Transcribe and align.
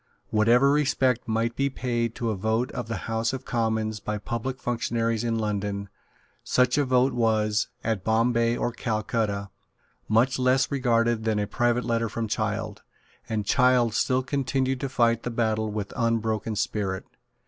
Whatever 0.31 0.71
respect 0.71 1.27
might 1.27 1.55
be 1.55 1.69
paid 1.69 2.15
to 2.15 2.31
a 2.31 2.35
vote 2.35 2.71
of 2.71 2.87
the 2.87 3.05
House 3.05 3.33
of 3.33 3.45
Commons 3.45 3.99
by 3.99 4.17
public 4.17 4.59
functionaries 4.59 5.23
in 5.23 5.37
London, 5.37 5.89
such 6.43 6.75
a 6.79 6.85
vote 6.85 7.13
was, 7.13 7.67
at 7.83 8.03
Bombay 8.03 8.57
or 8.57 8.71
Calcutta, 8.71 9.51
much 10.09 10.39
less 10.39 10.71
regarded 10.71 11.23
than 11.23 11.37
a 11.37 11.45
private 11.45 11.85
letter 11.85 12.09
from 12.09 12.27
Child; 12.27 12.81
and 13.29 13.45
Child 13.45 13.93
still 13.93 14.23
continued 14.23 14.79
to 14.79 14.89
fight 14.89 15.21
the 15.21 15.29
battle 15.29 15.69
with 15.69 15.93
unbroken 15.95 16.55
spirit. 16.55 17.05